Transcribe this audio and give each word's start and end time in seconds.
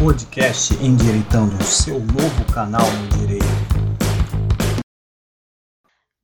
podcast 0.00 0.72
endireitando 0.82 1.54
o 1.56 1.62
seu 1.62 2.00
novo 2.00 2.52
canal 2.54 2.86
no 2.90 3.18
direito. 3.18 3.44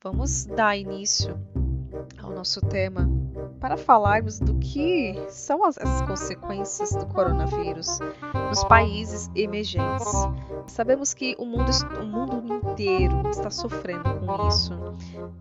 Vamos 0.03 0.47
dar 0.47 0.79
início 0.79 1.39
ao 2.23 2.31
nosso 2.31 2.63
tema 2.63 3.07
para 3.61 3.77
falarmos 3.77 4.41
do 4.41 4.55
que 4.59 5.15
são 5.29 5.63
as, 5.63 5.77
as, 5.77 6.01
consequências 6.07 6.93
do 6.93 7.05
coronavírus 7.05 7.99
nos 8.49 8.65
países 8.65 9.31
emergentes. 9.35 10.11
Sabemos 10.67 11.15
que 11.15 11.35
o 11.39 11.45
mundo, 11.45 11.71
o 12.01 12.05
mundo 12.05 12.55
inteiro 12.55 13.29
está 13.31 13.51
sofrendo 13.51 14.05
com 14.21 14.49
isso. 14.49 14.73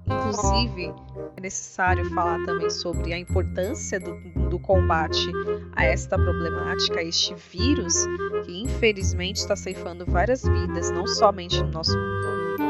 Inclusive, 0.05 0.93
é 1.35 1.41
necessário 1.41 2.05
falar 2.11 2.43
também 2.45 2.69
sobre 2.69 3.13
a 3.13 3.17
importância 3.17 3.99
do, 3.99 4.15
do 4.49 4.59
combate 4.59 5.31
a 5.75 5.83
esta 5.83 6.17
problemática, 6.17 6.99
a 6.99 7.03
este 7.03 7.33
vírus 7.33 8.05
que 8.45 8.61
infelizmente 8.61 9.37
está 9.37 9.55
ceifando 9.55 10.05
várias 10.05 10.43
vidas, 10.43 10.91
não 10.91 11.05
somente 11.07 11.61
no 11.61 11.71
nosso, 11.71 11.97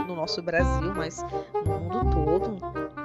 no 0.07 0.15
nosso 0.15 0.41
Brasil, 0.41 0.93
mas 0.95 1.23
no 1.65 1.79
mundo 1.79 2.09
todo 2.11 2.95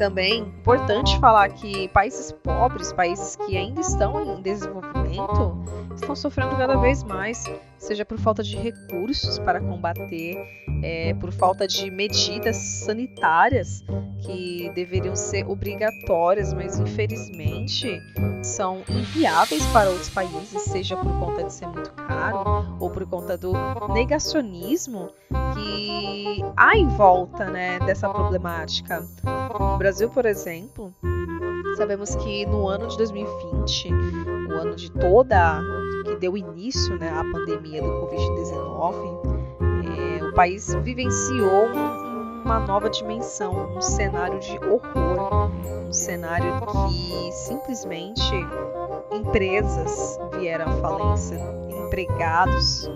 também 0.00 0.38
importante 0.38 1.18
falar 1.20 1.50
que 1.50 1.86
países 1.88 2.32
pobres, 2.32 2.90
países 2.90 3.36
que 3.36 3.54
ainda 3.54 3.82
estão 3.82 4.38
em 4.38 4.40
desenvolvimento, 4.40 5.62
estão 5.94 6.14
sofrendo 6.14 6.56
cada 6.56 6.76
vez 6.76 7.02
mais, 7.02 7.44
seja 7.78 8.04
por 8.04 8.18
falta 8.18 8.42
de 8.42 8.56
recursos 8.56 9.38
para 9.38 9.60
combater, 9.60 10.36
é, 10.82 11.14
por 11.14 11.32
falta 11.32 11.66
de 11.66 11.90
medidas 11.90 12.56
sanitárias 12.56 13.84
que 14.24 14.70
deveriam 14.74 15.16
ser 15.16 15.46
obrigatórias, 15.46 16.52
mas 16.52 16.78
infelizmente 16.78 18.00
são 18.42 18.82
inviáveis 18.88 19.64
para 19.66 19.88
outros 19.90 20.08
países, 20.10 20.62
seja 20.62 20.96
por 20.96 21.10
conta 21.18 21.44
de 21.44 21.52
ser 21.52 21.66
muito 21.66 21.92
caro 21.92 22.76
ou 22.78 22.90
por 22.90 23.06
conta 23.06 23.36
do 23.36 23.52
negacionismo 23.92 25.10
que 25.54 26.44
há 26.56 26.76
em 26.76 26.88
volta 26.88 27.50
né, 27.50 27.78
dessa 27.80 28.08
problemática. 28.08 29.04
No 29.58 29.78
Brasil, 29.78 30.08
por 30.10 30.26
exemplo, 30.26 30.92
sabemos 31.76 32.14
que 32.16 32.46
no 32.46 32.68
ano 32.68 32.88
de 32.88 32.96
2020, 32.96 33.90
o 34.48 34.52
ano 34.52 34.76
de 34.76 34.90
toda 34.92 35.60
que 36.04 36.16
deu 36.16 36.36
início 36.36 36.98
né, 36.98 37.10
à 37.10 37.24
pandemia 37.24 37.82
do 37.82 37.88
Covid-19, 37.88 40.20
é, 40.20 40.24
o 40.24 40.34
país 40.34 40.74
vivenciou 40.82 41.68
uma 42.44 42.60
nova 42.60 42.88
dimensão, 42.88 43.76
um 43.76 43.80
cenário 43.80 44.38
de 44.40 44.58
horror, 44.58 45.50
um 45.86 45.92
cenário 45.92 46.52
que 46.88 47.32
simplesmente 47.32 48.32
empresas 49.12 50.18
vieram 50.38 50.66
à 50.66 50.80
falência, 50.80 51.36
empregados, 51.68 52.88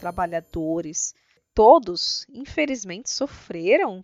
trabalhadores, 0.00 1.14
todos, 1.54 2.26
infelizmente, 2.32 3.10
sofreram 3.10 4.00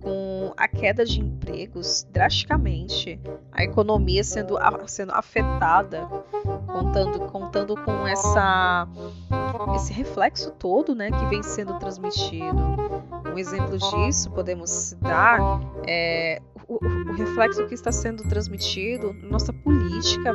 com 0.00 0.33
a 0.56 0.66
queda 0.68 1.04
de 1.04 1.20
empregos 1.20 2.06
drasticamente, 2.10 3.20
a 3.52 3.62
economia 3.62 4.24
sendo, 4.24 4.56
sendo 4.86 5.12
afetada, 5.12 6.06
contando, 6.66 7.20
contando 7.20 7.76
com 7.76 8.06
essa, 8.06 8.88
esse 9.76 9.92
reflexo 9.92 10.50
todo 10.52 10.94
né, 10.94 11.10
que 11.10 11.26
vem 11.26 11.42
sendo 11.42 11.78
transmitido. 11.78 12.58
Um 13.32 13.38
exemplo 13.38 13.78
disso 13.78 14.30
podemos 14.30 14.96
dar 15.00 15.40
é, 15.86 16.40
o, 16.68 16.74
o, 16.74 17.12
reflexo 17.14 17.66
que 17.66 17.74
está 17.74 17.90
sendo 17.90 18.22
transmitido 18.24 19.12
na 19.22 19.30
nossa 19.30 19.52
política, 19.52 20.32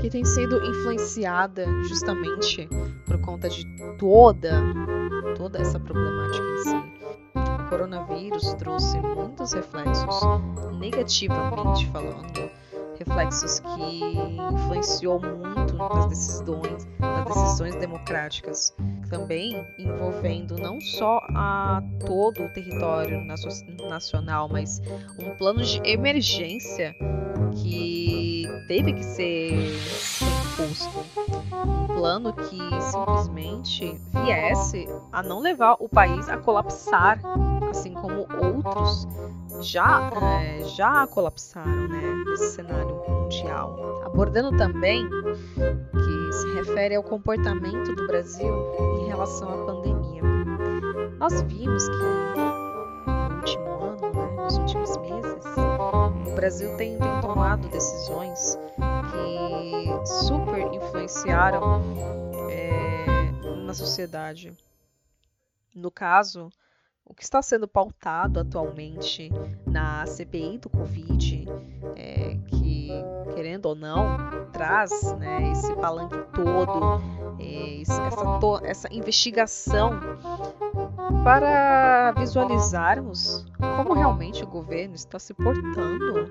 que 0.00 0.10
tem 0.10 0.24
sido 0.24 0.64
influenciada 0.64 1.66
justamente 1.84 2.68
por 3.04 3.20
conta 3.20 3.48
de 3.48 3.64
toda, 3.98 4.62
toda 5.36 5.60
essa 5.60 5.78
problemática 5.78 6.44
em 6.44 6.58
si 6.58 6.96
o 7.66 7.68
coronavírus 7.68 8.54
trouxe 8.54 8.98
reflexos 9.52 10.20
negativamente 10.78 11.86
falando, 11.88 12.50
reflexos 12.98 13.60
que 13.60 14.16
influenciou 14.54 15.20
muito 15.20 15.74
nas 15.74 16.06
decisões, 16.06 16.88
nas 16.98 17.34
decisões 17.34 17.74
democráticas, 17.76 18.74
também 19.10 19.66
envolvendo 19.78 20.56
não 20.56 20.80
só 20.80 21.20
a 21.30 21.82
todo 22.06 22.42
o 22.42 22.48
território 22.52 23.20
nacional, 23.88 24.48
mas 24.48 24.80
um 25.18 25.36
plano 25.36 25.62
de 25.62 25.80
emergência 25.84 26.94
que 27.62 28.44
teve 28.66 28.92
que 28.92 29.04
ser 29.04 29.52
imposto. 30.56 31.04
Um 31.52 31.86
plano 31.86 32.32
que 32.32 32.80
simplesmente 32.82 34.00
viesse 34.24 34.88
a 35.12 35.22
não 35.22 35.40
levar 35.40 35.76
o 35.78 35.88
país 35.88 36.28
a 36.28 36.36
colapsar, 36.36 37.20
assim 37.70 37.92
como 37.94 38.26
outros 38.42 39.06
já, 39.66 40.10
é, 40.42 40.62
já 40.64 41.06
colapsaram 41.06 41.88
né, 41.88 42.24
nesse 42.26 42.54
cenário 42.54 43.02
mundial. 43.08 44.02
Abordando 44.04 44.56
também 44.56 45.08
que 45.10 46.32
se 46.32 46.54
refere 46.54 46.94
ao 46.94 47.02
comportamento 47.02 47.94
do 47.94 48.06
Brasil 48.06 48.54
em 49.00 49.08
relação 49.08 49.48
à 49.48 49.66
pandemia. 49.66 50.22
Nós 51.18 51.42
vimos 51.42 51.88
que 51.88 51.96
no 53.06 53.36
último 53.36 53.82
ano, 53.82 54.12
né, 54.12 54.42
nos 54.42 54.56
últimos 54.56 54.96
meses, 54.98 55.44
o 56.26 56.34
Brasil 56.36 56.76
tem, 56.76 56.98
tem 56.98 57.20
tomado 57.20 57.68
decisões 57.68 58.58
que 59.10 60.06
super 60.06 60.72
influenciaram 60.72 61.82
é, 62.50 63.06
na 63.66 63.74
sociedade. 63.74 64.56
No 65.74 65.90
caso, 65.90 66.50
o 67.08 67.14
que 67.14 67.22
está 67.22 67.40
sendo 67.40 67.68
pautado 67.68 68.40
atualmente 68.40 69.30
na 69.64 70.04
CPI 70.06 70.58
do 70.58 70.68
Covid, 70.68 71.46
é, 71.94 72.36
que, 72.48 72.90
querendo 73.34 73.66
ou 73.66 73.76
não, 73.76 74.48
traz 74.52 74.90
né, 75.12 75.52
esse 75.52 75.74
palanque 75.76 76.18
todo, 76.34 77.00
é, 77.38 77.80
essa, 77.82 78.38
to 78.40 78.60
essa 78.64 78.92
investigação 78.92 80.00
para 81.22 82.12
visualizarmos 82.18 83.46
como 83.76 83.94
realmente 83.94 84.42
o 84.42 84.46
governo 84.48 84.94
está 84.94 85.18
se 85.18 85.32
portando 85.32 86.28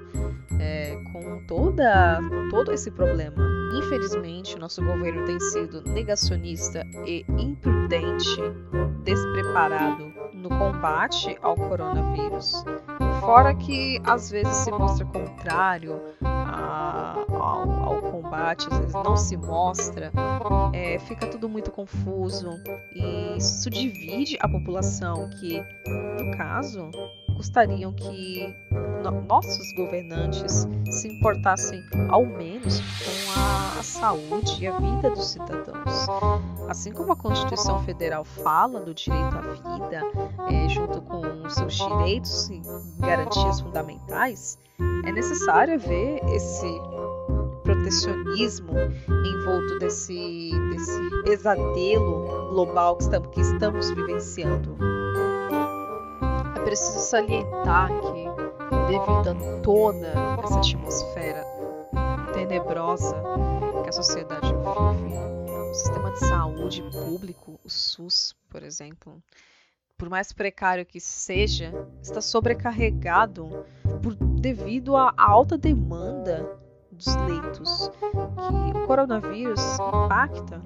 é, 0.59 0.95
com, 1.13 1.45
toda, 1.47 2.19
com 2.21 2.49
todo 2.49 2.73
esse 2.73 2.91
problema. 2.91 3.43
Infelizmente, 3.77 4.59
nosso 4.59 4.83
governo 4.83 5.25
tem 5.25 5.39
sido 5.39 5.81
negacionista 5.83 6.85
e 7.05 7.25
imprudente, 7.29 8.41
despreparado 9.03 10.14
no 10.45 10.57
combate 10.59 11.37
ao 11.41 11.55
coronavírus. 11.55 12.63
Fora 13.19 13.55
que 13.55 13.99
às 14.03 14.29
vezes 14.29 14.55
se 14.57 14.71
mostra 14.71 15.05
contrário 15.05 15.99
a, 16.23 17.15
ao, 17.31 17.71
ao, 17.83 18.14
combate, 18.35 18.67
às 18.69 18.77
vezes 18.79 18.93
não 18.93 19.17
se 19.17 19.37
mostra, 19.37 20.11
é, 20.73 20.99
fica 20.99 21.27
tudo 21.27 21.47
muito 21.47 21.71
confuso 21.71 22.49
e 22.93 23.37
isso 23.37 23.69
divide 23.69 24.37
a 24.41 24.47
população 24.47 25.29
que, 25.39 25.63
no 25.87 26.37
caso, 26.37 26.89
gostariam 27.35 27.93
que 27.93 28.53
no 29.03 29.21
nossos 29.21 29.73
governantes 29.75 30.67
se 30.89 31.07
importassem 31.07 31.83
ao 32.09 32.25
menos 32.25 32.79
com 32.79 33.39
a, 33.39 33.79
a 33.79 33.83
saúde 33.83 34.63
e 34.63 34.67
a 34.67 34.79
vida 34.79 35.09
dos 35.11 35.27
cidadãos. 35.27 36.07
Assim 36.67 36.91
como 36.91 37.11
a 37.11 37.15
Constituição 37.15 37.83
Federal 37.83 38.23
fala 38.23 38.81
do 38.81 38.93
direito 38.93 39.35
à 39.35 39.41
vida, 39.41 40.01
é, 40.49 40.69
junto 40.69 41.01
com 41.01 41.49
seus 41.49 41.75
direitos 41.75 42.49
e 42.49 42.61
garantias 42.99 43.61
fundamentais, 43.61 44.57
é 45.05 45.11
necessário 45.11 45.79
ver 45.79 46.19
esse 46.29 46.67
protecionismo 47.85 48.73
envolto 49.07 49.77
desse, 49.77 50.51
desse 50.71 51.23
pesadelo 51.23 52.49
global 52.49 52.97
que 52.97 53.03
estamos, 53.03 53.29
que 53.29 53.41
estamos 53.41 53.91
vivenciando. 53.91 54.75
É 56.55 56.59
preciso 56.61 56.99
salientar 56.99 57.89
que, 57.89 58.25
devido 58.87 59.29
a 59.29 59.61
toda 59.61 60.13
essa 60.43 60.57
atmosfera 60.57 61.45
tenebrosa 62.33 63.15
que 63.83 63.89
a 63.89 63.93
sociedade 63.93 64.47
vive, 64.47 65.15
o 65.69 65.73
sistema 65.73 66.11
de 66.11 66.19
saúde 66.19 66.83
público, 66.91 67.59
o 67.63 67.69
SUS, 67.69 68.35
por 68.49 68.63
exemplo, 68.63 69.21
por 69.95 70.09
mais 70.09 70.33
precário 70.33 70.85
que 70.85 70.99
seja, 70.99 71.71
está 72.01 72.19
sobrecarregado 72.19 73.63
por, 74.01 74.15
devido 74.15 74.97
à 74.97 75.13
alta 75.17 75.55
demanda 75.55 76.64
dos 76.95 77.15
leitos 77.27 77.91
que 77.99 78.77
o 78.77 78.87
coronavírus 78.87 79.77
impacta. 79.79 80.61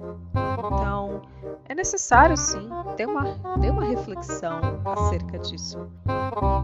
Então, 0.58 1.22
é 1.68 1.74
necessário 1.74 2.36
sim 2.36 2.68
ter 2.96 3.06
uma, 3.06 3.24
ter 3.60 3.70
uma 3.70 3.84
reflexão 3.84 4.60
acerca 4.84 5.38
disso. 5.38 5.90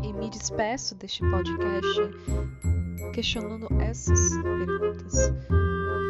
E 0.03 0.13
me 0.13 0.31
despeço 0.31 0.95
deste 0.95 1.29
podcast 1.29 2.01
questionando 3.13 3.69
essas 3.81 4.31
perguntas. 4.43 5.33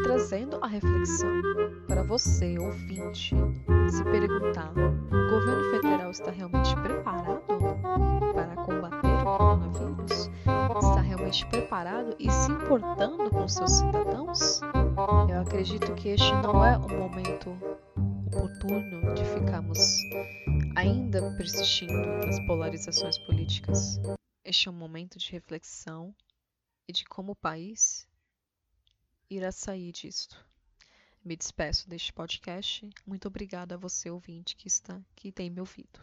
trazendo 0.04 0.58
a 0.62 0.66
reflexão 0.66 1.42
para 1.86 2.02
você, 2.02 2.58
ouvinte, 2.58 3.34
se 3.88 4.04
perguntar: 4.04 4.72
o 4.72 5.30
governo 5.30 5.70
federal 5.70 6.10
está 6.10 6.30
realmente 6.30 6.74
preparado 6.76 7.42
Preparado 11.44 12.16
e 12.18 12.30
se 12.30 12.50
importando 12.50 13.30
com 13.30 13.46
seus 13.46 13.72
cidadãos? 13.72 14.60
Eu 15.30 15.42
acredito 15.42 15.94
que 15.94 16.08
este 16.08 16.32
não 16.32 16.64
é 16.64 16.76
o 16.78 16.88
momento 16.88 17.50
oportuno 18.26 19.14
de 19.14 19.24
ficarmos 19.24 19.78
ainda 20.76 21.34
persistindo 21.36 21.92
nas 21.92 22.38
polarizações 22.46 23.18
políticas. 23.18 23.98
Este 24.44 24.68
é 24.68 24.70
um 24.70 24.74
momento 24.74 25.18
de 25.18 25.30
reflexão 25.32 26.14
e 26.88 26.92
de 26.92 27.04
como 27.04 27.32
o 27.32 27.36
país 27.36 28.08
irá 29.28 29.50
sair 29.52 29.92
disto. 29.92 30.44
Me 31.24 31.36
despeço 31.36 31.88
deste 31.88 32.12
podcast. 32.12 32.88
Muito 33.04 33.26
obrigada 33.26 33.74
a 33.74 33.78
você, 33.78 34.08
ouvinte, 34.08 34.54
que 34.54 34.68
está 34.68 35.00
que 35.14 35.32
tem 35.32 35.50
me 35.50 35.60
ouvido. 35.60 36.00